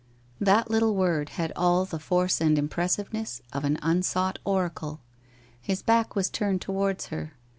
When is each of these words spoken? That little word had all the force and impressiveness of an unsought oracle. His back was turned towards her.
That 0.39 0.71
little 0.71 0.95
word 0.95 1.29
had 1.37 1.53
all 1.55 1.85
the 1.85 1.99
force 1.99 2.41
and 2.41 2.57
impressiveness 2.57 3.43
of 3.53 3.63
an 3.63 3.77
unsought 3.83 4.39
oracle. 4.43 4.99
His 5.61 5.83
back 5.83 6.15
was 6.15 6.27
turned 6.27 6.59
towards 6.63 7.09
her. 7.09 7.33